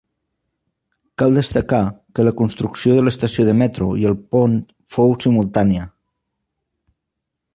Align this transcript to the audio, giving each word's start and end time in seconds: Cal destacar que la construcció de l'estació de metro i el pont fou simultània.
Cal 1.21 1.35
destacar 1.39 1.81
que 2.19 2.25
la 2.27 2.33
construcció 2.39 2.95
de 2.99 3.03
l'estació 3.05 3.45
de 3.49 3.55
metro 3.59 3.91
i 4.05 4.09
el 4.13 4.17
pont 4.35 4.57
fou 4.97 5.15
simultània. 5.27 5.87